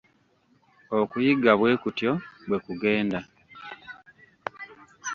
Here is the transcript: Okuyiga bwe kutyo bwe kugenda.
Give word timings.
Okuyiga 0.99 1.51
bwe 1.59 1.71
kutyo 1.81 2.11
bwe 2.47 2.57
kugenda. 2.65 3.19